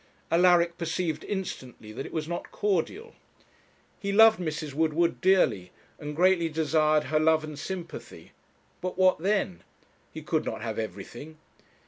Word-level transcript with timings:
Alaric 0.31 0.79
perceived 0.79 1.23
instantly 1.25 1.91
that 1.91 2.07
it 2.07 2.11
was 2.11 2.27
not 2.27 2.49
cordial. 2.51 3.13
He 3.99 4.11
loved 4.11 4.39
Mrs. 4.39 4.73
Woodward 4.73 5.21
dearly, 5.21 5.71
and 5.99 6.15
greatly 6.15 6.49
desired 6.49 7.03
her 7.03 7.19
love 7.19 7.43
and 7.43 7.59
sympathy. 7.59 8.31
But 8.81 8.97
what 8.97 9.19
then? 9.19 9.61
He 10.11 10.23
could 10.23 10.43
not 10.43 10.63
have 10.63 10.79
everything. 10.79 11.37